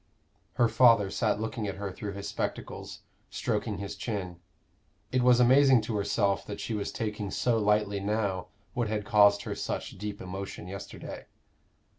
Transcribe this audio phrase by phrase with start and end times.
[0.53, 4.39] Her father sat looking at her through his spectacles, stroking his chin.
[5.11, 9.43] It was amazing to herself that she was taking so lightly now what had caused
[9.43, 11.25] her such deep emotion yesterday.